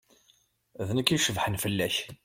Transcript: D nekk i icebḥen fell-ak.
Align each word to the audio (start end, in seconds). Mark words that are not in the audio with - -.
D 0.87 0.89
nekk 0.97 1.09
i 1.09 1.15
icebḥen 1.17 1.55
fell-ak. 1.63 1.95